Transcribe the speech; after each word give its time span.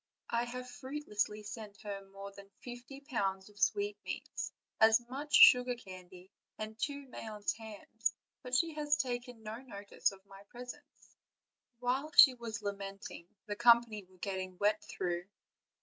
I 0.31 0.45
have 0.45 0.67
fruitlessly 0.67 1.43
sent 1.43 1.79
her 1.83 2.03
more 2.11 2.31
than 2.31 2.49
fifty 2.59 3.01
pounds 3.01 3.49
of 3.49 3.59
sweet 3.59 3.99
meats, 4.03 4.51
as 4.79 4.99
much 5.07 5.35
sugar 5.35 5.75
candy, 5.75 6.31
and 6.57 6.75
two 6.75 7.07
Mayence 7.09 7.53
hams; 7.53 8.15
but 8.41 8.55
she 8.55 8.73
has 8.73 8.97
taken 8.97 9.43
no 9.43 9.57
notice 9.57 10.11
of 10.11 10.25
my 10.25 10.41
presents." 10.49 11.15
While 11.77 12.11
she 12.13 12.33
was 12.33 12.63
lamenting, 12.63 13.27
the 13.45 13.55
company 13.55 14.03
were 14.05 14.17
getting 14.17 14.57
wet 14.57 14.83
through. 14.83 15.27